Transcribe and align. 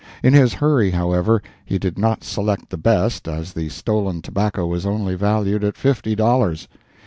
In 0.23 0.33
his 0.33 0.55
hurry, 0.55 0.89
however, 0.89 1.43
he 1.63 1.77
did 1.77 1.99
not 1.99 2.23
select 2.23 2.71
the 2.71 2.77
best, 2.79 3.27
as 3.27 3.53
the 3.53 3.69
stolen 3.69 4.23
tobacco 4.23 4.65
was 4.65 4.83
only 4.83 5.13
valued 5.13 5.63
at 5.63 5.77
fifty 5.77 6.15
dollars. 6.15 6.67